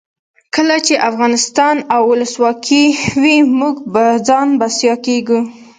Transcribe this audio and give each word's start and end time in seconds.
کله 0.55 0.75
چې 0.85 0.93
افغانستان 1.09 1.75
کې 1.89 1.97
ولسواکي 2.09 2.85
وي 3.21 3.37
موږ 3.59 3.75
په 3.93 4.03
ځان 4.27 4.47
بسیا 4.59 4.93
کیږو. 5.05 5.39